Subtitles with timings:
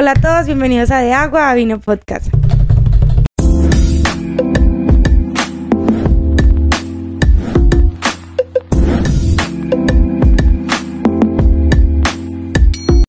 [0.00, 2.28] Hola a todos, bienvenidos a De Agua a Vino Podcast.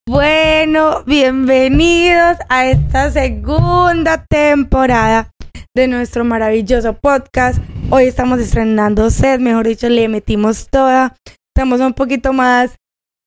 [0.07, 5.29] Bueno, bienvenidos a esta segunda temporada
[5.75, 7.59] de nuestro maravilloso podcast.
[7.91, 11.15] Hoy estamos estrenando set, mejor dicho, le metimos toda.
[11.55, 12.77] Estamos un poquito más,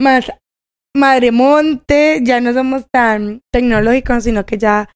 [0.01, 0.33] más
[0.95, 4.89] madremonte, ya no somos tan tecnológicos, sino que ya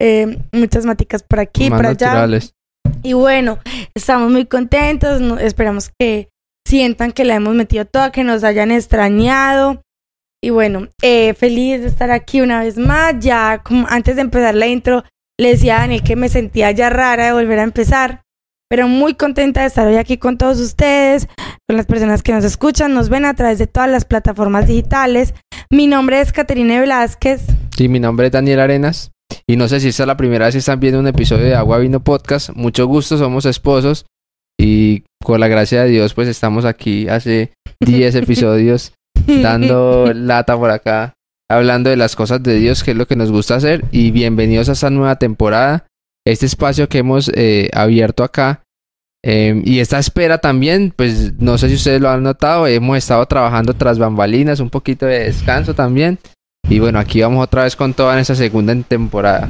[0.00, 2.06] eh, muchas maticas por aquí, Más por allá.
[2.06, 2.54] naturales.
[3.02, 3.58] Y bueno,
[3.94, 6.28] estamos muy contentos, no- esperamos que
[6.66, 9.82] sientan que la hemos metido toda, que nos hayan extrañado.
[10.42, 13.14] Y bueno, eh, feliz de estar aquí una vez más.
[13.20, 15.04] Ya como antes de empezar la intro,
[15.38, 18.22] le decía a Daniel que me sentía ya rara de volver a empezar,
[18.70, 21.26] pero muy contenta de estar hoy aquí con todos ustedes,
[21.68, 25.34] con las personas que nos escuchan, nos ven a través de todas las plataformas digitales.
[25.72, 27.42] Mi nombre es Caterine Velázquez.
[27.76, 29.12] Sí, mi nombre es Daniel Arenas.
[29.46, 31.54] Y no sé si esta es la primera vez que están viendo un episodio de
[31.54, 32.50] Agua Vino Podcast.
[32.54, 34.04] Mucho gusto, somos esposos.
[34.58, 40.72] Y con la gracia de Dios, pues estamos aquí hace 10 episodios dando lata por
[40.72, 41.14] acá,
[41.48, 43.84] hablando de las cosas de Dios, que es lo que nos gusta hacer.
[43.92, 45.86] Y bienvenidos a esta nueva temporada,
[46.26, 48.64] este espacio que hemos eh, abierto acá.
[49.22, 53.24] Eh, y esta espera también, pues no sé si ustedes lo han notado, hemos estado
[53.26, 56.18] trabajando tras bambalinas, un poquito de descanso también.
[56.68, 59.48] Y bueno, aquí vamos otra vez con toda en esta segunda temporada.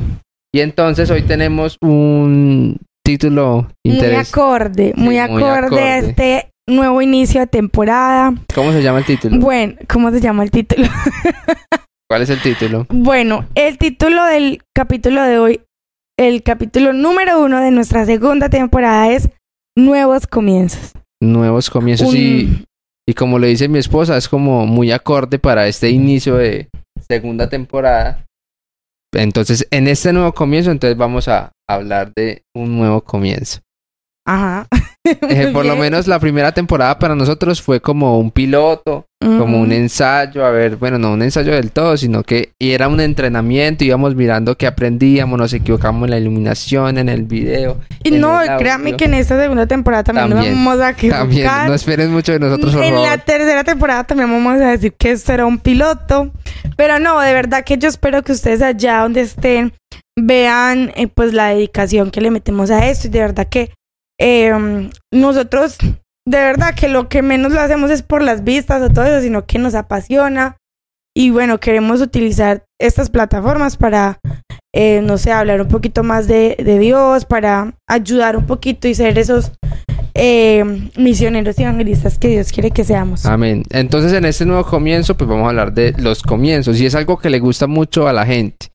[0.52, 4.28] Y entonces hoy tenemos un título Muy interesante.
[4.28, 5.98] acorde, muy muy acorde a acorde.
[5.98, 8.34] este nuevo inicio de temporada.
[8.54, 9.38] ¿Cómo se llama el título?
[9.38, 10.88] Bueno, ¿cómo se llama el título?
[12.08, 12.86] ¿Cuál es el título?
[12.88, 15.60] Bueno, el título del capítulo de hoy,
[16.18, 19.30] el capítulo número uno de nuestra segunda temporada es
[19.84, 20.92] Nuevos Comienzos.
[21.22, 22.64] Nuevos comienzos Un- y,
[23.06, 26.68] y como le dice mi esposa, es como muy acorde para este inicio de
[27.08, 28.24] segunda temporada.
[29.12, 33.60] Entonces, en este nuevo comienzo, entonces vamos a hablar de un nuevo comienzo.
[34.26, 34.66] Ajá.
[35.02, 39.72] Eh, por lo menos la primera temporada para nosotros fue como un piloto, como un
[39.72, 43.82] ensayo, a ver, bueno, no un ensayo del todo, sino que y era un entrenamiento,
[43.82, 47.78] íbamos mirando qué aprendíamos, nos equivocamos en la iluminación, en el video.
[48.04, 48.96] Y no, audio.
[48.96, 51.20] que en esta segunda temporada también, También, nos vamos a equivocar.
[51.22, 55.12] También, no esperen mucho de nosotros, en la tercera temporada también vamos a decir que
[55.12, 56.30] esto era un piloto.
[56.76, 59.72] Pero no, de verdad que yo espero que ustedes allá donde estén
[60.16, 63.08] vean eh, pues la dedicación que le metemos a esto.
[63.08, 63.72] Y de verdad que
[64.20, 68.90] eh, nosotros, de verdad que lo que menos lo hacemos es por las vistas o
[68.90, 70.58] todo eso, sino que nos apasiona.
[71.16, 74.20] Y bueno, queremos utilizar estas plataformas para,
[74.74, 79.18] eh, no sé, hablar un poquito más de, Dios, para ayudar un poquito y ser
[79.18, 79.52] esos
[80.14, 83.24] eh, misioneros y evangelistas que Dios quiere que seamos.
[83.24, 83.64] Amén.
[83.70, 86.78] Entonces, en este nuevo comienzo, pues vamos a hablar de los comienzos.
[86.78, 88.68] Y es algo que le gusta mucho a la gente.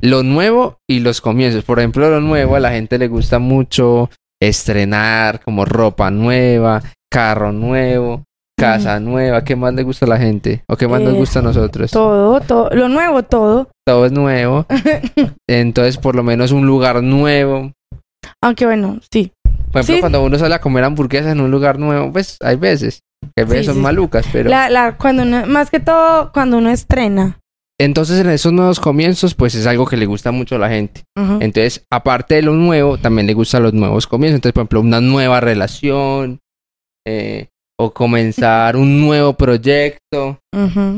[0.00, 1.64] Lo nuevo y los comienzos.
[1.64, 4.10] Por ejemplo, lo nuevo a la gente le gusta mucho
[4.40, 8.24] estrenar como ropa nueva, carro nuevo,
[8.58, 9.44] casa nueva.
[9.44, 10.62] ¿Qué más le gusta a la gente?
[10.68, 11.90] ¿O qué más nos Eh, gusta a nosotros?
[11.90, 13.68] Todo, todo, lo nuevo, todo.
[13.86, 14.66] Todo es nuevo.
[15.48, 17.72] Entonces, por lo menos un lugar nuevo.
[18.42, 19.32] Aunque bueno, sí.
[19.72, 20.00] Por ejemplo, Sí.
[20.00, 23.00] cuando uno sale a comer hamburguesas en un lugar nuevo, pues hay veces.
[23.34, 23.80] Que a veces Sí, son sí.
[23.80, 24.48] malucas, pero...
[24.50, 27.38] La, la, cuando uno, más que todo, cuando uno estrena.
[27.78, 31.02] Entonces, en esos nuevos comienzos, pues es algo que le gusta mucho a la gente.
[31.40, 34.36] Entonces, aparte de lo nuevo, también le gustan los nuevos comienzos.
[34.36, 36.40] Entonces, por ejemplo, una nueva relación,
[37.06, 37.48] eh,
[37.78, 40.38] o comenzar un nuevo proyecto,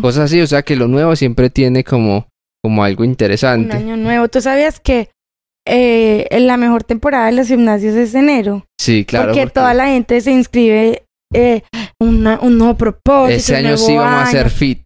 [0.01, 0.41] cosas así.
[0.41, 2.29] O sea, que lo nuevo siempre tiene como,
[2.63, 3.77] como algo Un interesante.
[3.77, 4.29] año nuevo.
[4.29, 5.11] ¿Tú sabías que
[5.67, 8.65] eh, en la mejor temporada de los gimnasios es enero?
[8.81, 9.27] Sí, claro.
[9.31, 11.03] porque, porque toda la gente se inscribe
[11.35, 11.63] eh,
[12.01, 13.37] una- un nuevo propósito.
[13.37, 14.81] ese un año sí vamos a hacer fit.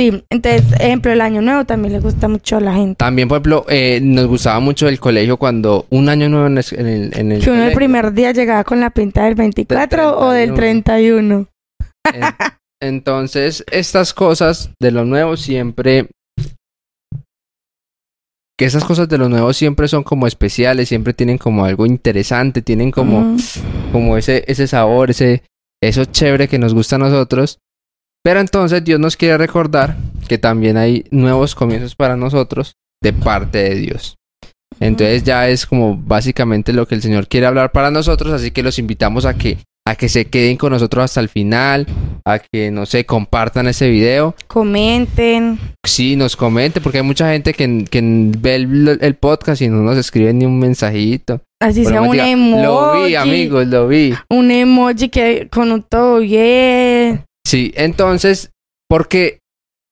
[0.00, 2.96] Sí, entonces, ejemplo, el año nuevo también le gusta mucho a la gente.
[2.96, 6.64] También, por ejemplo, eh, nos gustaba mucho el colegio cuando un año nuevo en el,
[6.72, 7.76] en el, el Que uno el colegio.
[7.76, 11.46] primer día llegaba con la pinta del 24 o del 31.
[12.12, 12.22] En-
[12.82, 16.08] Entonces, estas cosas de lo nuevo siempre...
[18.58, 22.60] Que esas cosas de lo nuevo siempre son como especiales, siempre tienen como algo interesante,
[22.62, 23.36] tienen como,
[23.92, 25.42] como ese, ese sabor, ese,
[25.82, 27.58] eso chévere que nos gusta a nosotros.
[28.24, 29.96] Pero entonces Dios nos quiere recordar
[30.28, 34.16] que también hay nuevos comienzos para nosotros de parte de Dios.
[34.80, 38.62] Entonces ya es como básicamente lo que el Señor quiere hablar para nosotros, así que
[38.62, 41.86] los invitamos a que a que se queden con nosotros hasta el final,
[42.24, 45.58] a que no sé, compartan ese video, Comenten.
[45.84, 48.00] sí, nos comenten, porque hay mucha gente que, que
[48.38, 51.40] ve el, el podcast y no nos escribe ni un mensajito.
[51.60, 52.62] Así sea un diga, emoji.
[52.62, 54.14] Lo vi, amigos, lo vi.
[54.30, 57.24] Un emoji que con un todo bien.
[57.46, 58.50] Sí, entonces,
[58.88, 59.38] porque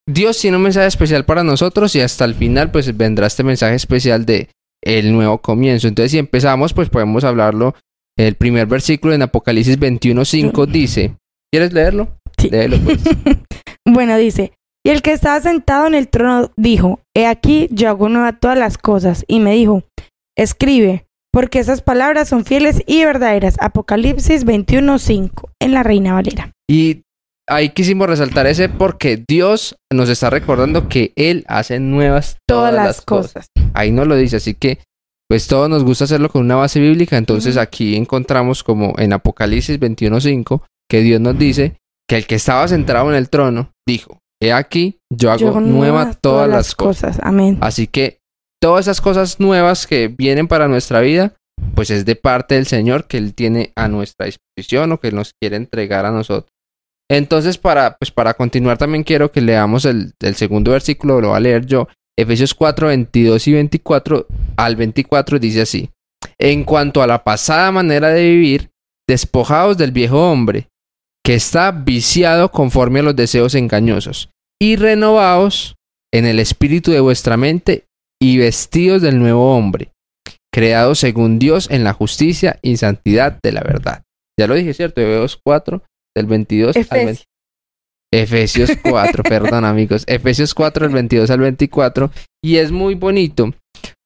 [0.08, 3.74] Dios tiene un mensaje especial para nosotros y hasta el final pues vendrá este mensaje
[3.74, 4.48] especial de
[4.82, 5.88] el nuevo comienzo.
[5.88, 7.74] Entonces si empezamos pues podemos hablarlo.
[8.18, 11.16] El primer versículo en Apocalipsis 21.5 dice,
[11.50, 12.16] ¿quieres leerlo?
[12.38, 12.50] Sí.
[12.50, 12.98] Léelo, pues.
[13.86, 14.52] Bueno, dice,
[14.84, 18.58] y el que estaba sentado en el trono dijo, He aquí, yo hago nueva todas
[18.58, 19.24] las cosas.
[19.28, 19.82] Y me dijo,
[20.36, 23.56] escribe, porque esas palabras son fieles y verdaderas.
[23.60, 26.52] Apocalipsis 21.5, en la Reina Valera.
[26.68, 27.02] Y
[27.50, 33.00] ahí quisimos resaltar ese porque Dios nos está recordando que Él hace nuevas Todas, las
[33.02, 33.48] cosas.
[33.74, 34.78] Ahí nos lo dice, así que
[35.28, 39.78] pues todos nos gusta hacerlo con una base bíblica, entonces aquí encontramos como en Apocalipsis
[39.78, 41.76] 21.5 que Dios nos dice
[42.08, 45.60] que el que estaba sentado en el trono dijo, he aquí, yo hago Yo nueva
[45.60, 47.18] nuevas todas las cosas.
[47.22, 47.58] Amén.
[47.60, 48.18] Así que
[48.60, 51.34] todas esas cosas nuevas que vienen para nuestra vida,
[51.74, 55.32] pues es de parte del Señor que Él tiene a nuestra disposición o que nos
[55.40, 56.50] quiere entregar a nosotros.
[57.10, 61.40] Entonces, para, pues para continuar, también quiero que leamos el, segundo versículo, lo voy a
[61.40, 61.88] leer yo.
[62.16, 64.26] Efesios 4, 22 y 24
[64.56, 65.90] al 24 dice así.
[66.38, 68.70] En cuanto a la pasada manera de vivir,
[69.08, 70.68] despojaos del viejo hombre,
[71.24, 74.30] que está viciado conforme a los deseos engañosos,
[74.62, 75.74] y renovaos
[76.12, 77.86] en el espíritu de vuestra mente
[78.22, 79.90] y vestidos del nuevo hombre,
[80.52, 84.02] creado según Dios en la justicia y santidad de la verdad.
[84.38, 85.00] Ya lo dije, ¿cierto?
[85.00, 85.82] Efesios 4,
[86.16, 87.10] del 22 al 20.
[87.10, 87.26] Efesios.
[88.12, 90.04] Efesios 4, perdón amigos.
[90.06, 92.10] Efesios 4, del 22 al 24.
[92.42, 93.52] Y es muy bonito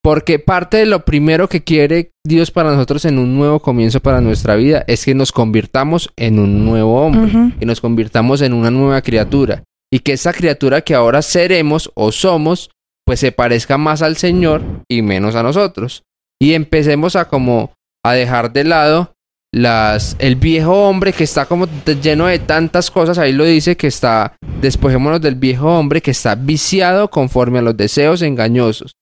[0.02, 4.20] porque parte de lo primero que quiere Dios para nosotros en un nuevo comienzo para
[4.20, 7.58] nuestra vida es que nos convirtamos en un nuevo hombre, Ujú.
[7.58, 12.12] que nos convirtamos en una nueva criatura y que esa criatura que ahora seremos o
[12.12, 12.70] somos
[13.06, 16.02] pues se parezca más al Señor y menos a nosotros.
[16.40, 17.72] Y empecemos a como
[18.04, 19.13] a dejar de lado
[19.54, 21.68] las el viejo hombre que está como
[22.02, 26.34] lleno de tantas cosas, ahí lo dice que está despojémonos del viejo hombre que está
[26.34, 28.94] viciado conforme a los deseos engañosos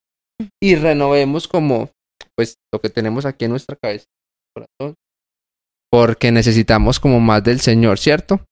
[0.60, 1.90] y renovemos como
[2.36, 4.04] pues lo que tenemos aquí en nuestra cabeza,
[4.54, 4.94] corazón,
[5.90, 8.44] porque necesitamos como más del Señor, ¿cierto?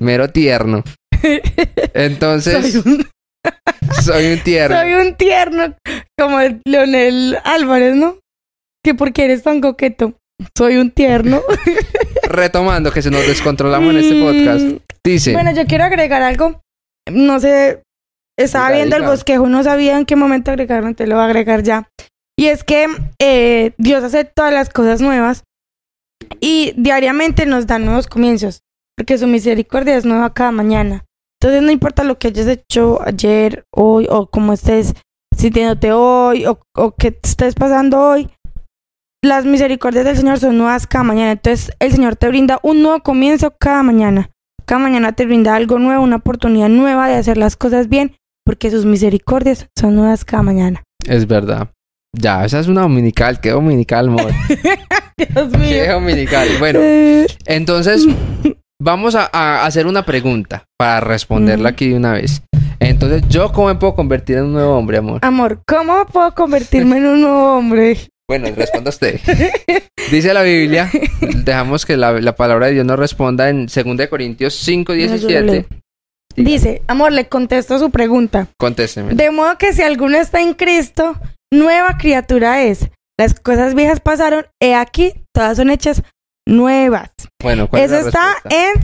[0.00, 0.82] Mero tierno.
[1.94, 3.06] Entonces, soy, un,
[4.02, 4.76] soy un tierno.
[4.80, 5.76] soy un tierno
[6.18, 8.18] como el Leonel Álvarez, ¿no?
[8.84, 10.14] Que porque eres tan coqueto.
[10.56, 11.42] Soy un tierno.
[12.24, 14.84] Retomando que se nos descontrolamos en este Mm, podcast.
[15.04, 16.60] Dice, Bueno, yo quiero agregar algo.
[17.10, 17.82] No sé,
[18.38, 19.10] estaba Diga, viendo el diga.
[19.12, 21.88] bosquejo, no sabía en qué momento agregarlo, te lo voy a agregar ya.
[22.38, 22.86] Y es que
[23.20, 25.44] eh, Dios hace todas las cosas nuevas
[26.40, 28.60] y diariamente nos da nuevos comienzos,
[28.96, 31.04] porque su misericordia es nueva cada mañana.
[31.40, 34.94] Entonces no importa lo que hayas hecho ayer, hoy, o cómo estés
[35.36, 38.30] sintiéndote hoy, o, o te estés pasando hoy,
[39.22, 41.32] las misericordias del Señor son nuevas cada mañana.
[41.32, 44.30] Entonces el Señor te brinda un nuevo comienzo cada mañana.
[44.64, 48.70] Cada mañana te brinda algo nuevo, una oportunidad nueva de hacer las cosas bien, porque
[48.70, 50.82] sus misericordias son nuevas cada mañana.
[51.06, 51.68] es verdad.
[52.16, 53.40] Ya, esa es una dominical.
[53.40, 54.32] ¿Qué dominical, amor?
[55.16, 56.48] Dios ¿Qué dominical?
[56.58, 56.80] Bueno,
[57.46, 58.06] entonces
[58.80, 61.72] vamos a, a hacer una pregunta para responderla Ujú.
[61.74, 62.42] aquí de una vez.
[62.80, 65.18] Entonces, ¿yo cómo me puedo convertir en un nuevo hombre, amor?
[65.22, 67.96] amor, ¿cómo puedo convertirme en un nuevo hombre?
[68.30, 69.18] Bueno, responda usted.
[70.12, 70.88] Dice la Biblia,
[71.42, 75.06] dejamos que la, la palabra de Dios nos responda en 2 Corintios 5, No, yo
[75.06, 75.42] lo 17.
[75.42, 75.64] leo.
[76.36, 78.46] Dice, amor, le contesto su pregunta.
[78.56, 79.14] Contésteme.
[79.14, 81.18] De modo que si alguno está en Cristo,
[81.52, 82.88] nueva criatura es.
[83.18, 86.00] Las cosas viejas pasaron, he aquí, todas son hechas
[86.46, 87.10] nuevas.
[87.42, 88.08] Bueno, ¿cuál es Eso la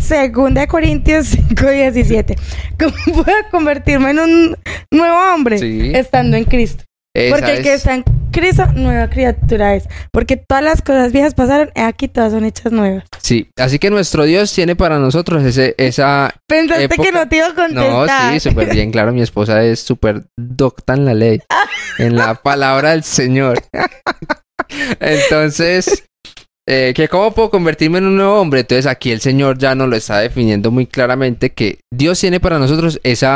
[0.01, 2.35] está en 2 Corintios 5, 17.
[2.81, 4.57] ¿Cómo puedo convertirme en un
[4.91, 5.59] nuevo hombre?
[5.59, 6.83] Sí, Estando en Cristo.
[7.17, 9.89] Esa Porque el que es- está en Cristo, nueva criatura es.
[10.13, 13.05] Porque todas las cosas viejas pasaron, aquí todas son hechas nuevas.
[13.23, 16.35] Sí, así que nuestro Dios tiene para nosotros ese, esa...
[16.47, 18.33] Pensaste Época- que no te iba a No, contestar.
[18.35, 21.41] sí, súper bien, claro, mi esposa es súper docta en la ley,
[21.99, 23.63] en la palabra del Señor.
[25.01, 26.05] Entonces,
[26.69, 28.61] eh, que ¿cómo puedo convertirme en un nuevo hombre?
[28.61, 32.59] Entonces aquí el Señor ya nos lo está definiendo muy claramente que Dios tiene para
[32.59, 33.27] nosotros ese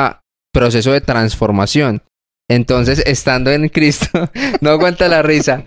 [0.53, 2.03] proceso de transformación.
[2.51, 4.29] Entonces, estando en Cristo,
[4.61, 5.67] no aguanta la risa.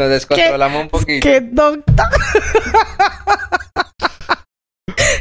[0.00, 1.28] Nos descontrolamos un poquito.
[1.28, 2.10] ¡Qué docta!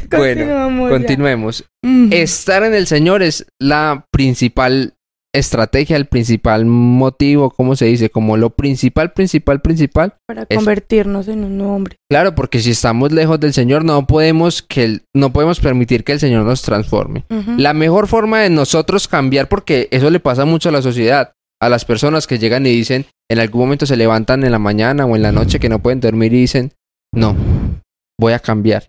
[0.10, 0.90] Bueno.
[0.90, 1.64] Continuemos.
[2.10, 4.96] Estar en el Señor es la principal
[5.34, 8.10] estrategia, el principal motivo, ¿cómo se dice?
[8.10, 10.16] Como lo principal, principal, principal.
[10.28, 11.96] Para es- convertirnos en un hombre.
[12.10, 16.12] Claro, porque si estamos lejos del Señor, no podemos que el- no podemos permitir que
[16.14, 17.24] el Señor nos transforme.
[17.58, 21.70] La mejor forma de nosotros cambiar, porque eso le pasa mucho a la sociedad, a
[21.70, 25.16] las personas que llegan y dicen, en algún momento se levantan en la mañana o
[25.16, 26.74] en la noche que no pueden dormir y dicen,
[27.14, 27.36] no,
[28.20, 28.86] voy a cambiar.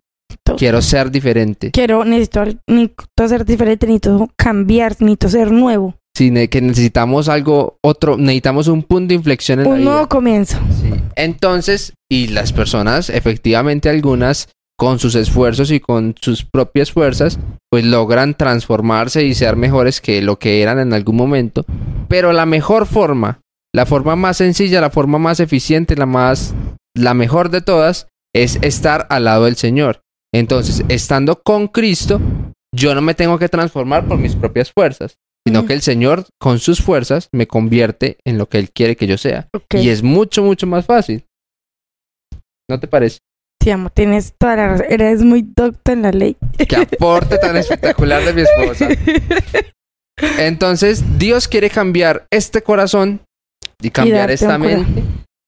[0.56, 1.70] Quiero ser diferente.
[1.70, 5.94] Quiero, necesito, necesito ser diferente, necesito cambiar, necesito ser nuevo.
[6.14, 9.90] Sí, que necesitamos algo, otro, necesitamos un punto de inflexión en la Un vida.
[9.90, 10.58] nuevo comienzo.
[10.80, 10.90] Sí.
[11.16, 17.38] Entonces, y las personas, efectivamente algunas, con sus esfuerzos y con sus propias fuerzas,
[17.70, 21.64] pues logran transformarse y ser mejores que lo que eran en algún momento.
[22.08, 23.40] Pero la mejor forma,
[23.74, 26.54] la forma más sencilla, la forma más eficiente, la más,
[26.94, 30.00] la mejor de todas, es estar al lado del Señor.
[30.34, 32.20] Entonces, estando con Cristo,
[32.74, 35.16] yo no me tengo que transformar por mis propias fuerzas,
[35.46, 39.06] sino que el Señor, con sus fuerzas, me convierte en lo que Él quiere que
[39.06, 39.48] yo sea.
[39.70, 41.24] Y es mucho, mucho más fácil.
[42.70, 43.18] ¿No te parece?
[43.58, 44.86] Te amo, tienes toda la razón.
[44.88, 46.36] Eres muy docto en la ley.
[46.68, 48.88] Qué aporte tan espectacular de mi esposa.
[50.38, 53.20] Entonces, Dios quiere cambiar este corazón
[53.80, 55.02] y cambiar esta mente,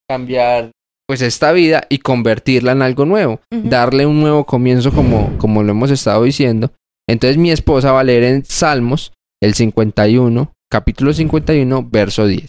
[0.09, 0.71] cambiar
[1.07, 5.73] pues esta vida y convertirla en algo nuevo, darle un nuevo comienzo como, como lo
[5.73, 6.73] hemos estado diciendo.
[7.09, 12.47] Entonces mi esposa va a leer en Salmos el 51, capítulo 51, verso 10.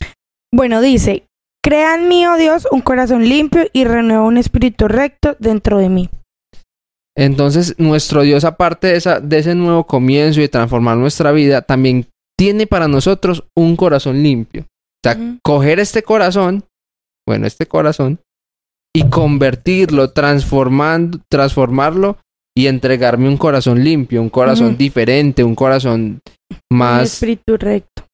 [0.53, 1.27] Bueno, dice,
[1.63, 5.89] crea en mí, oh Dios, un corazón limpio y renueva un espíritu recto dentro de
[5.89, 6.09] mí.
[7.17, 11.61] Entonces, nuestro Dios, aparte de, esa, de ese nuevo comienzo y de transformar nuestra vida,
[11.61, 14.63] también tiene para nosotros un corazón limpio.
[14.63, 16.65] O sea, coger este corazón,
[17.27, 18.19] bueno, este corazón,
[18.93, 22.17] y convertirlo, transformando, transformarlo
[22.57, 26.21] y entregarme un corazón limpio, un corazón diferente, un corazón
[26.71, 28.05] Un más, espíritu recto.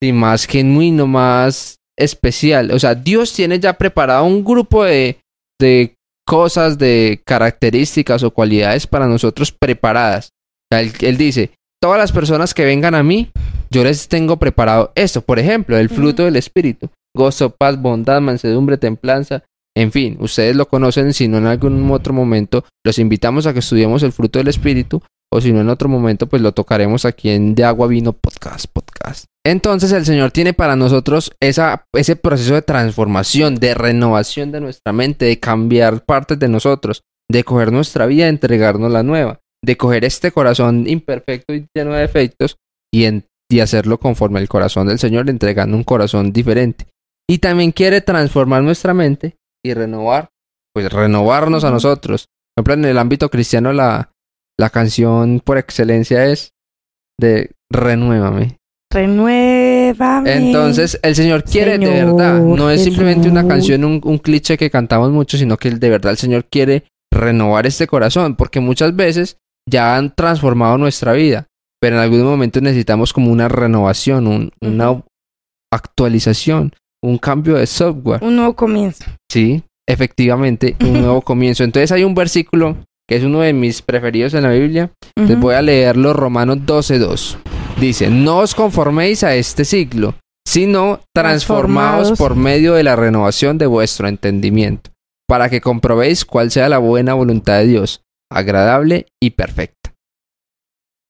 [0.00, 2.70] y más genuino, más especial.
[2.70, 5.18] O sea, Dios tiene ya preparado un grupo de,
[5.60, 5.94] de
[6.26, 10.30] cosas, de características o cualidades para nosotros preparadas.
[10.70, 11.50] Él dice,
[11.82, 13.30] todas las personas que vengan a mí,
[13.70, 15.22] yo les tengo preparado esto.
[15.22, 16.88] Por ejemplo, el fruto del Espíritu.
[17.16, 19.42] Gozo, paz, bondad, mansedumbre, templanza.
[19.78, 23.60] En fin, ustedes lo conocen, si no en algún otro momento, los invitamos a que
[23.60, 25.00] estudiemos el fruto del Espíritu
[25.32, 28.66] o si no en otro momento, pues lo tocaremos aquí en De Agua Vino Podcast,
[28.72, 29.26] podcast.
[29.46, 35.26] Entonces el Señor tiene para nosotros ese proceso de transformación, de renovación de nuestra mente,
[35.26, 40.32] de cambiar partes de nosotros, de coger nuestra vida entregarnos la nueva, de coger este
[40.32, 42.56] corazón imperfecto y lleno de defectos
[42.92, 46.88] y hacerlo conforme al corazón del Señor, entregando un corazón diferente.
[47.30, 50.28] Y también quiere transformar nuestra mente y renovar,
[50.74, 52.26] pues renovarnos a nosotros.
[52.56, 54.10] Por ejemplo, en el ámbito cristiano la,
[54.58, 56.52] la canción por excelencia es
[57.20, 58.56] de Renuévame.
[58.92, 60.32] Renuévame.
[60.32, 64.70] Entonces, el Señor quiere de verdad, no es simplemente una canción, un, un cliché que
[64.70, 69.36] cantamos mucho, sino que de verdad el Señor quiere renovar este corazón, porque muchas veces
[69.68, 71.46] ya han transformado nuestra vida,
[71.80, 75.02] pero en algún momento necesitamos como una renovación, un- una
[75.72, 78.22] actualización, un cambio de software.
[78.22, 79.04] Un nuevo comienzo.
[79.30, 81.64] Sí, efectivamente, un nuevo comienzo.
[81.64, 82.76] Entonces hay un versículo
[83.08, 85.40] que es uno de mis preferidos en la Biblia, les Ujú.
[85.40, 87.36] voy a leerlo Romanos 12.2.
[87.80, 90.14] Dice, no os conforméis a este siglo,
[90.46, 92.18] sino transformaos Transformaos.
[92.18, 94.90] por medio de la renovación de vuestro entendimiento,
[95.26, 99.77] para que comprobéis cuál sea la buena voluntad de Dios, agradable y perfecta.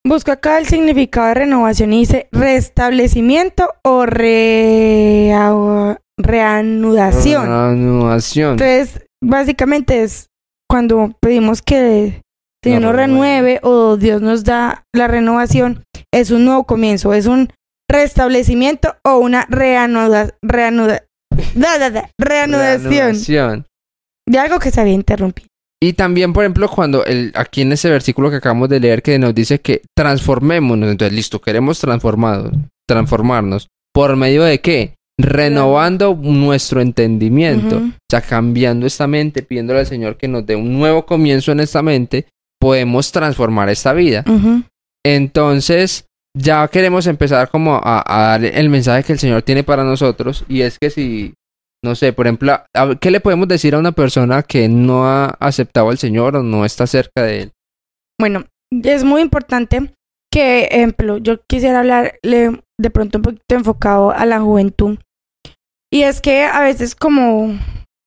[0.08, 7.42] Busca acá el significado de renovación y dice restablecimiento o rea- reanudación.
[7.46, 8.52] Renovación.
[8.52, 10.26] Entonces, básicamente es
[10.70, 12.22] cuando pedimos que el
[12.64, 17.26] Señor Nos nos renueve o Dios nos da la renovación, es un nuevo comienzo, es
[17.26, 17.50] un
[17.90, 21.04] restablecimiento o una reanuda, reanuda,
[21.54, 23.66] da, da, da, reanudación Reanudación.
[24.28, 25.48] de algo que se había interrumpido.
[25.80, 29.18] Y también, por ejemplo, cuando el, aquí en ese versículo que acabamos de leer que
[29.18, 32.52] nos dice que transformémonos, entonces listo, queremos transformados,
[32.86, 33.68] transformarnos.
[33.94, 34.94] ¿Por medio de qué?
[35.20, 37.76] Renovando nuestro entendimiento.
[37.76, 37.86] Ujú.
[37.86, 41.60] O sea, cambiando esta mente, pidiéndole al Señor que nos dé un nuevo comienzo en
[41.60, 42.26] esta mente,
[42.60, 44.24] podemos transformar esta vida.
[45.04, 46.06] Entonces,
[46.36, 50.44] ya queremos empezar como a, a dar el mensaje que el Señor tiene para nosotros.
[50.48, 51.34] Y es que si,
[51.84, 52.60] no sé, por ejemplo,
[53.00, 56.64] ¿qué le podemos decir a una persona que no ha aceptado al Señor o no
[56.64, 57.52] está cerca de Él?
[58.20, 59.94] Bueno, es muy importante
[60.32, 64.98] que, ejemplo, yo quisiera hablarle de pronto un poquito enfocado a la juventud.
[65.92, 67.58] Y es que a veces como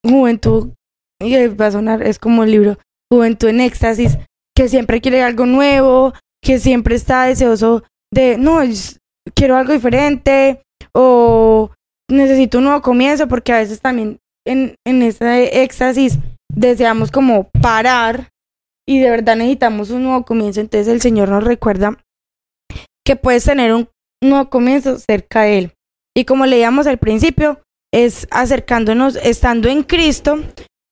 [0.05, 0.73] juventud,
[1.19, 2.77] y va a sonar, es como el libro
[3.11, 4.17] Juventud en Éxtasis,
[4.55, 6.13] que siempre quiere algo nuevo,
[6.43, 8.59] que siempre está deseoso de, no,
[9.33, 10.61] quiero algo diferente,
[10.93, 11.71] o
[12.11, 16.19] necesito un nuevo comienzo, porque a veces también en, en ese éxtasis
[16.53, 18.29] deseamos como parar
[18.87, 20.59] y de verdad necesitamos un nuevo comienzo.
[20.59, 21.97] Entonces el Señor nos recuerda
[23.05, 23.89] que puedes tener un
[24.21, 25.73] nuevo comienzo cerca de Él.
[26.15, 27.61] Y como leíamos al principio,
[27.93, 30.39] es acercándonos, estando en Cristo,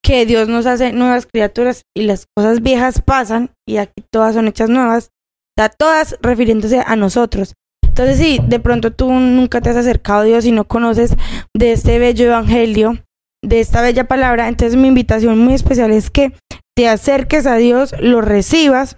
[0.03, 4.47] que Dios nos hace nuevas criaturas y las cosas viejas pasan y aquí todas son
[4.47, 5.11] hechas nuevas,
[5.55, 7.53] está todas refiriéndose a nosotros.
[7.99, 11.17] Entonces, si de pronto tú nunca te has acercado a Dios y no conoces
[11.53, 12.97] de este bello evangelio,
[13.43, 16.31] de esta bella palabra, entonces mi invitación muy especial es que
[16.77, 18.95] te acerques a Dios, lo recibas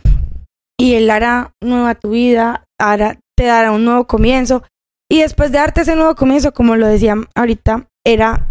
[0.79, 4.61] y Él hará nueva tu vida, hará, te dará un nuevo comienzo.
[5.09, 8.49] Y después de darte ese nuevo comienzo, como lo decía ahorita, era,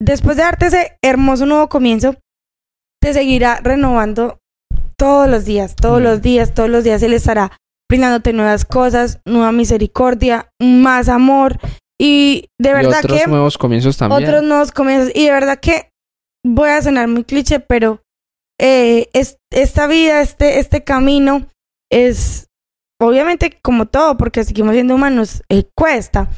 [0.00, 2.14] después de darte ese hermoso nuevo comienzo,
[2.98, 4.38] te seguirá renovando
[4.96, 6.04] todos los días, todos Mm.
[6.04, 7.52] los días, todos los días Él estará
[7.92, 11.58] brindándote nuevas cosas, nueva misericordia, más amor.
[12.00, 14.24] Y de y verdad otros que nuevos comienzos también.
[14.24, 15.12] otros nuevos comienzos.
[15.14, 15.90] Y de verdad que
[16.42, 18.00] voy a sonar muy cliché, pero
[18.58, 21.46] eh, es, esta vida, este, este camino
[21.90, 22.48] es
[22.98, 26.30] obviamente como todo, porque seguimos siendo humanos, eh, cuesta,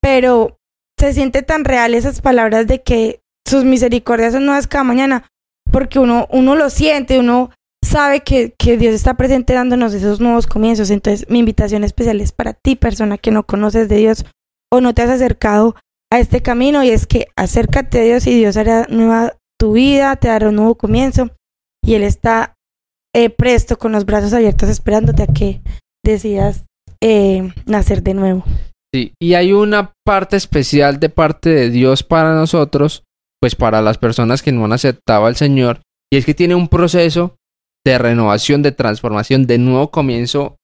[0.00, 0.56] pero
[0.98, 5.26] se siente tan real esas palabras de que sus misericordias son nuevas cada mañana,
[5.70, 7.50] porque uno, uno lo siente, uno
[7.94, 10.90] sabe que, que Dios está presente dándonos esos nuevos comienzos.
[10.90, 14.26] Entonces, mi invitación especial es para ti, persona que no conoces de Dios
[14.72, 15.76] o no te has acercado
[16.12, 20.16] a este camino, y es que acércate a Dios y Dios hará nueva tu vida,
[20.16, 21.30] te dará un nuevo comienzo,
[21.84, 22.54] y Él está
[23.14, 25.60] eh, presto con los brazos abiertos esperándote a que
[26.04, 26.64] decidas
[27.00, 28.44] eh, nacer de nuevo.
[28.92, 33.04] Sí, y hay una parte especial de parte de Dios para nosotros,
[33.40, 35.80] pues para las personas que no han aceptado al Señor,
[36.12, 37.36] y es que tiene un proceso
[37.84, 40.56] de renovación, de transformación, de nuevo comienzo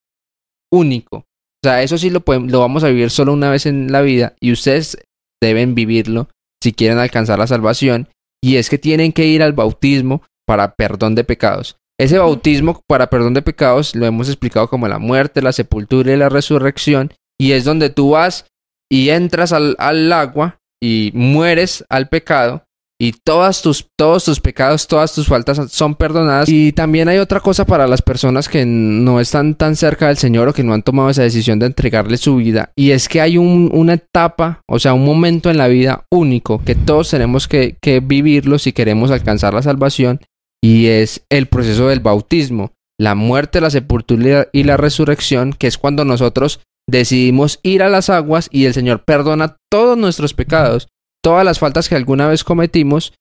[0.73, 1.19] único.
[1.19, 4.01] O sea, eso sí lo, podemos, lo vamos a vivir solo una vez en la
[4.01, 4.97] vida y ustedes
[5.43, 6.29] deben vivirlo
[6.63, 8.09] si quieren alcanzar la salvación,
[8.43, 11.77] y es que tienen que ir al bautismo para perdón de pecados.
[11.99, 16.17] Ese bautismo para perdón de pecados lo hemos explicado como la muerte, la sepultura y
[16.17, 18.47] la resurrección, y es donde tú vas
[18.91, 22.65] y entras al, al agua y mueres al pecado
[23.03, 26.49] y todas tus, todos tus pecados, todas tus faltas son perdonadas.
[26.51, 30.49] Y también hay otra cosa para las personas que no están tan cerca del Señor
[30.49, 32.73] o que no han tomado esa decisión de entregarle su vida.
[32.77, 36.63] Y es que hay un- una etapa, o sea, un momento en la vida único
[36.63, 40.21] que todos tenemos que, que vivirlo si queremos alcanzar la salvación.
[40.63, 45.79] Y es el proceso del bautismo, la muerte, la sepultura y la resurrección, que es
[45.79, 50.89] cuando nosotros decidimos ir a las aguas y el Señor perdona todos nuestros pecados,
[51.23, 53.13] todas las faltas que alguna vez cometimos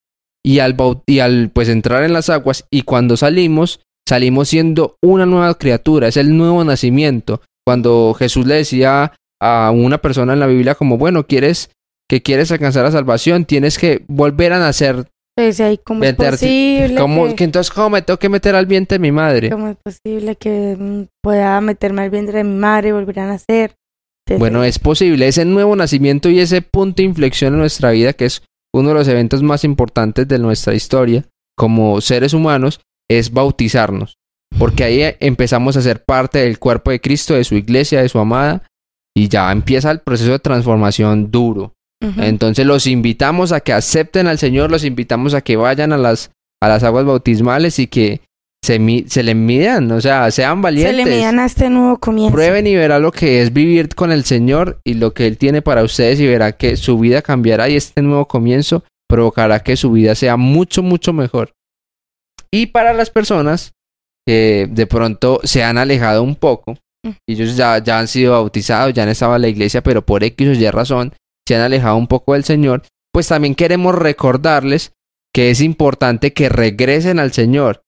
[0.46, 5.26] y al, y al pues entrar en las aguas y cuando salimos, salimos siendo una
[5.26, 7.42] nueva criatura, es el nuevo nacimiento.
[7.66, 11.70] Cuando Jesús le decía a una persona en la Biblia como, bueno, quieres
[12.10, 15.06] que quieres alcanzar la salvación, tienes que volver a nacer.
[15.38, 16.96] Pues ahí, ¿cómo es posible?
[17.00, 19.50] ¿Cómo, que- que entonces, ¿cómo me tengo que meter al vientre de mi madre?
[19.52, 23.28] ¿Cómo es posible que mm, pueda meterme al vientre de mi madre y volver a
[23.28, 23.76] nacer?
[24.30, 28.14] Entonces, Bueno, es posible, ese nuevo nacimiento y ese punto de inflexión en nuestra vida,
[28.14, 31.26] que es uno de los eventos más importantes de nuestra historia
[31.58, 34.18] como seres humanos, es bautizarnos.
[34.58, 38.10] Porque ahí eh, empezamos a ser parte del cuerpo de Cristo, de su iglesia, de
[38.10, 38.64] su amada,
[39.16, 41.74] y ya empieza el proceso de transformación duro.
[42.18, 46.32] Entonces los invitamos a que acepten al Señor, los invitamos a que vayan a las,
[46.62, 48.22] a las aguas bautismales y que
[48.64, 50.96] se, mi- se le midan, o sea, sean se valientes.
[50.96, 52.34] le midan a este nuevo comienzo.
[52.34, 55.62] Prueben y verá lo que es vivir con el Señor y lo que Él tiene
[55.62, 59.92] para ustedes y verá que su vida cambiará y este nuevo comienzo provocará que su
[59.92, 61.52] vida sea mucho, mucho mejor.
[62.52, 63.72] Y para las personas
[64.28, 67.12] que de pronto se han alejado un poco, Mm.
[67.30, 70.22] y ellos ya, ya han sido bautizados, ya han estado en la iglesia, pero por
[70.22, 71.14] X o Y razón
[71.48, 74.92] se han alejado un poco del Señor, pues también queremos recordarles
[75.34, 77.84] que es importante que regresen al Señor,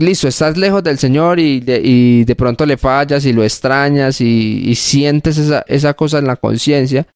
[0.00, 4.20] listo, estás lejos del Señor y de, y de pronto le fallas y lo extrañas
[4.20, 7.06] y, y sientes esa, esa cosa en la conciencia,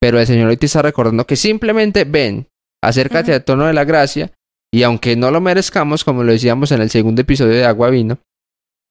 [0.00, 2.46] pero el Señor hoy te está recordando que simplemente ven,
[2.82, 4.32] acércate al tono de la gracia
[4.72, 8.18] y aunque no lo merezcamos, como lo decíamos en el segundo episodio de Agua Vino,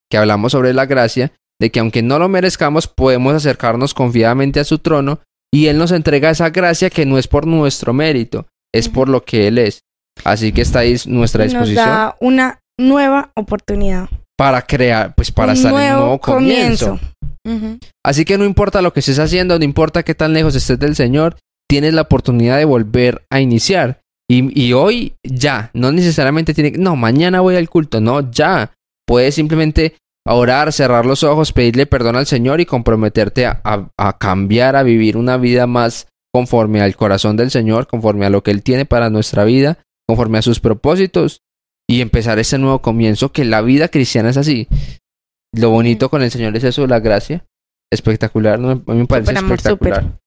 [0.09, 4.63] que hablamos sobre la gracia, de que aunque no lo merezcamos, podemos acercarnos confiadamente a
[4.63, 5.19] su trono
[5.53, 9.23] y Él nos entrega esa gracia que no es por nuestro mérito, es por lo
[9.23, 9.81] que Él es.
[10.23, 11.85] Así que está ahí nuestra nos disposición.
[11.85, 14.09] da una nueva oportunidad.
[14.37, 16.99] para crear, pues para un estar en nuevo un nuevo comienzo.
[18.05, 20.95] Así que no importa lo que estés haciendo, no importa qué tan lejos estés del
[20.95, 21.37] Señor,
[21.69, 23.99] tienes la oportunidad de volver a iniciar.
[24.29, 28.71] Y, y hoy ya, no necesariamente tiene que, no, mañana voy al culto, no, ya.
[29.05, 34.17] Puedes simplemente orar, cerrar los ojos, pedirle perdón al Señor y comprometerte a, a- a
[34.17, 38.51] cambiar, a vivir una vida más conforme al corazón del Señor, conforme a lo que
[38.51, 41.41] Él tiene para nuestra vida, conforme a sus propósitos
[41.89, 44.67] y empezar ese nuevo comienzo, que la vida cristiana es así.
[45.53, 47.45] Lo bonito con el Señor es eso, la gracia.
[47.91, 48.69] Espectacular, ¿no?
[48.71, 50.19] a mí me parece espectacular.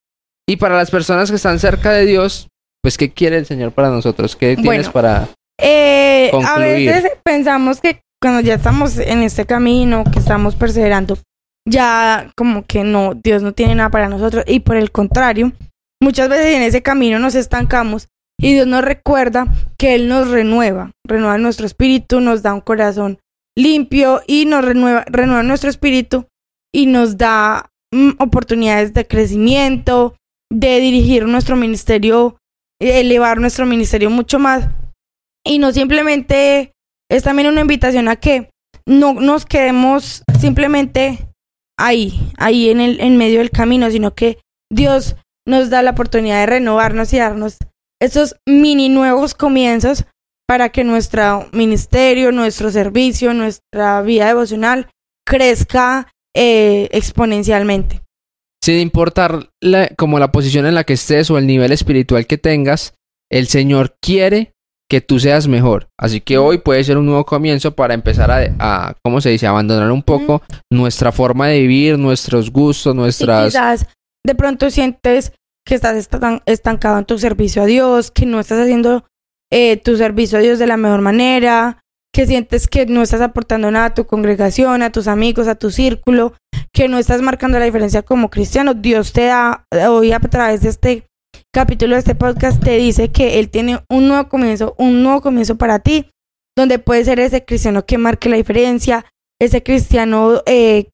[0.48, 2.48] Y para las personas que están cerca de Dios,
[2.82, 4.36] pues, ¿qué quiere el Señor para nosotros?
[4.36, 5.28] ¿Qué tienes Bueno, para...?
[5.60, 6.92] Eh, a Concluir.
[6.92, 11.18] veces pensamos que cuando ya estamos en este camino, que estamos perseverando,
[11.68, 14.44] ya como que no, Dios no tiene nada para nosotros.
[14.46, 15.52] Y por el contrario,
[16.00, 19.46] muchas veces en ese camino nos estancamos y Dios nos recuerda
[19.78, 23.18] que Él nos renueva, renueva nuestro espíritu, nos da un corazón
[23.56, 26.26] limpio y nos renueva, renueva nuestro espíritu
[26.72, 30.14] y nos da mm, oportunidades de crecimiento,
[30.52, 32.36] de dirigir nuestro ministerio,
[32.80, 34.68] elevar nuestro ministerio mucho más.
[35.44, 36.72] Y no simplemente
[37.10, 38.50] es también una invitación a que
[38.84, 41.26] no nos quedemos simplemente
[41.78, 44.38] ahí, ahí en el en medio del camino, sino que
[44.70, 47.56] Dios nos da la oportunidad de renovarnos y darnos
[48.00, 50.04] esos mini nuevos comienzos
[50.48, 54.88] para que nuestro ministerio, nuestro servicio, nuestra vida devocional
[55.26, 58.02] crezca eh, exponencialmente.
[58.62, 62.38] Sin importar la- como la posición en la que estés o el nivel espiritual que
[62.38, 62.94] tengas,
[63.30, 64.52] el Señor quiere
[64.88, 65.88] que tú seas mejor.
[65.98, 69.46] Así que hoy puede ser un nuevo comienzo para empezar a, a ¿cómo se dice?,
[69.48, 73.46] abandonar un poco nuestra forma de vivir, nuestros gustos, nuestras...
[73.52, 73.86] quizás
[74.24, 75.32] de pronto sientes
[75.66, 79.04] que estás estan- estancado en tu servicio a Dios, que no estás haciendo
[79.52, 81.80] eh, tu servicio a Dios de la mejor manera,
[82.14, 85.70] que sientes que no estás aportando nada a tu congregación, a tus amigos, a tu
[85.70, 86.32] círculo,
[86.72, 88.74] que no estás marcando la diferencia como cristiano.
[88.74, 91.06] Dios te da, hoy a través de este
[91.54, 95.56] capítulo de este podcast, te dice que Él tiene un nuevo comienzo, un nuevo comienzo
[95.56, 96.08] para ti,
[96.56, 99.04] donde puedes ser ese cristiano que marque la diferencia,
[99.40, 100.88] ese cristiano eh,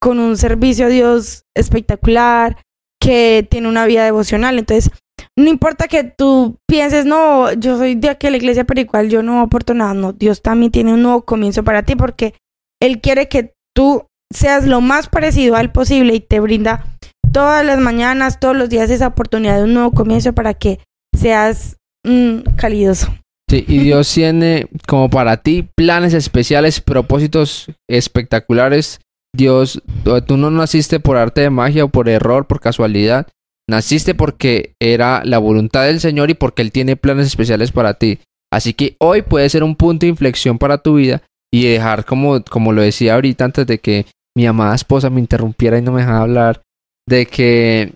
[0.00, 2.58] con un servicio a Dios espectacular,
[3.00, 4.58] que tiene una vida devocional.
[4.58, 4.90] Entonces,
[5.38, 9.40] no importa que tú pienses, no, yo soy de aquella iglesia, pero igual yo no
[9.40, 9.94] aporto nada.
[9.94, 12.34] No, Dios también tiene un nuevo comienzo para ti porque
[12.80, 16.86] Él quiere que tú seas lo más parecido a Él posible y te brinda
[17.32, 20.80] todas las mañanas, todos los días esa oportunidad de un nuevo comienzo para que
[21.14, 23.14] seas mm, calidoso.
[23.48, 29.00] Sí, y Dios tiene como para ti planes especiales, propósitos espectaculares.
[29.36, 29.82] Dios,
[30.26, 33.26] tú no naciste por arte de magia o por error, por casualidad.
[33.68, 38.20] Naciste porque era la voluntad del Señor y porque Él tiene planes especiales para ti.
[38.52, 41.22] Así que hoy puede ser un punto de inflexión para tu vida
[41.52, 45.78] y dejar como, como lo decía ahorita antes de que mi amada esposa me interrumpiera
[45.78, 46.62] y no me dejara hablar,
[47.08, 47.94] de que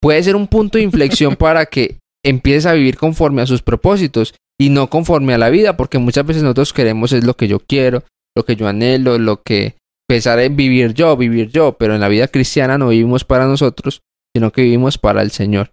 [0.00, 4.34] puede ser un punto de inflexión para que empieces a vivir conforme a sus propósitos
[4.58, 7.60] y no conforme a la vida, porque muchas veces nosotros queremos es lo que yo
[7.60, 8.02] quiero,
[8.34, 9.76] lo que yo anhelo, lo que
[10.08, 14.02] pensar en vivir yo, vivir yo, pero en la vida cristiana no vivimos para nosotros,
[14.34, 15.72] sino que vivimos para el Señor.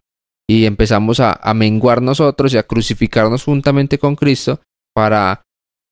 [0.50, 4.62] Y empezamos a, a menguar nosotros y a crucificarnos juntamente con Cristo
[4.93, 5.43] para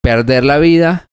[0.02, 1.06] perder la vida.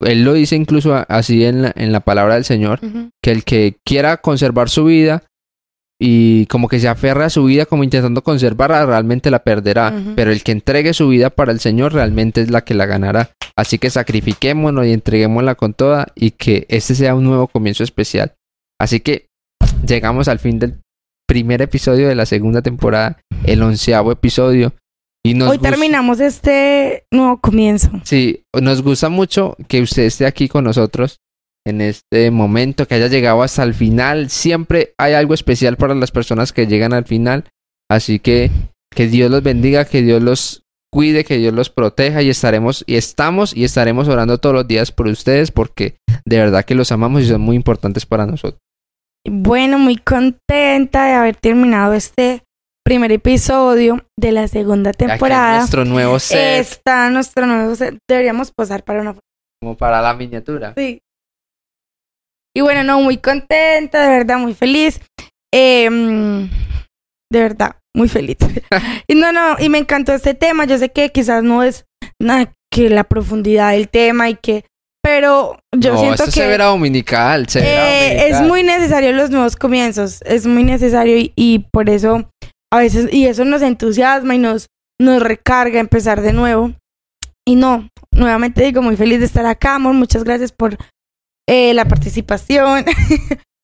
[0.00, 2.80] Él lo dice incluso así en la, en la palabra del Señor,
[3.22, 5.24] que el que quiera conservar su vida
[6.00, 9.92] y como que se aferra a su vida como intentando conservarla, realmente la perderá.
[10.16, 13.32] Pero el que entregue su vida para el Señor realmente es la que la ganará.
[13.56, 18.34] Así que sacrifiquémonos y entreguémosla con toda y que este sea un nuevo comienzo especial.
[18.80, 19.26] Así que
[19.86, 20.80] llegamos al fin del
[21.26, 24.72] primer episodio de la segunda temporada, el onceavo episodio.
[25.24, 27.90] Y nos Hoy terminamos este nuevo comienzo.
[28.04, 31.18] Sí, nos gusta mucho que usted esté aquí con nosotros
[31.66, 34.30] en este momento, que haya llegado hasta el final.
[34.30, 37.44] Siempre hay algo especial para las personas que llegan al final.
[37.90, 38.50] Así que
[38.94, 42.96] que Dios los bendiga, que Dios los cuide, que Dios los proteja y estaremos y
[42.96, 47.22] estamos y estaremos orando todos los días por ustedes porque de verdad que los amamos
[47.22, 48.60] y son muy importantes para nosotros.
[49.28, 52.42] Bueno, muy contenta de haber terminado este
[52.84, 55.58] primer episodio de la segunda Aquí temporada.
[55.58, 57.98] nuestro nuevo set Está nuestro nuevo set.
[58.08, 59.16] Deberíamos posar para una
[59.60, 60.72] como para la miniatura.
[60.76, 61.02] Sí.
[62.56, 65.00] Y bueno, no, muy contenta, de verdad, muy feliz.
[65.52, 66.48] Em,
[67.30, 68.36] de verdad, muy feliz.
[69.08, 70.64] y no, no, y me encantó este tema.
[70.64, 71.86] Yo sé que quizás no es
[72.20, 74.64] nada que la profundidad del tema y que.
[75.02, 76.40] Pero yo no, siento esto que.
[76.42, 78.48] se verá dominical, se verá Eh, es dominical.
[78.48, 82.28] muy necesario los nuevos comienzos, es muy necesario y, y por eso
[82.72, 84.68] a veces, y eso nos entusiasma y nos,
[85.00, 86.72] nos recarga empezar de nuevo.
[87.46, 90.76] Y no, nuevamente digo, muy feliz de estar acá, amor, muchas gracias por
[91.48, 92.84] eh, la participación.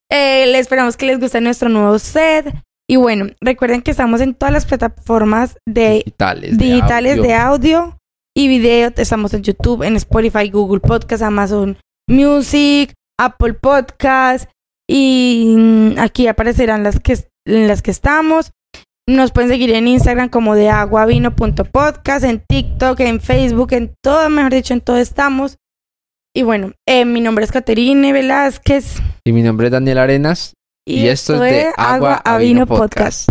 [0.08, 2.54] Eh, le esperamos que les guste nuestro nuevo set.
[2.88, 7.79] Y bueno, recuerden que estamos en todas las plataformas de digitales, digitales de audio.
[7.79, 7.99] audio
[8.37, 8.92] y video.
[8.96, 11.77] Estamos en YouTube, en Spotify, Google Podcast, Amazon
[12.09, 14.49] Music, Apple Podcast
[14.88, 18.53] y mm, aquí aparecerán las que en las que estamos.
[19.09, 24.53] Nos pueden seguir en Instagram como de aguavino.podcast, en TikTok, en Facebook, en todo, mejor
[24.53, 25.59] dicho, en todo estamos.
[26.35, 30.55] Y bueno, eh, mi nombre es Caterine Velázquez Y mi nombre es Daniel Arenas.
[30.88, 33.29] Y esto es de Agua a Vino Podcast.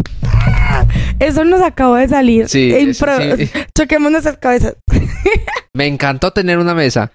[1.20, 2.50] Eso nos acabó de salir.
[2.50, 3.06] Sí, eso
[3.38, 3.50] sí.
[3.74, 4.76] Choquemos nuestras cabezas.
[5.74, 7.13] Me encantó tener una mesa.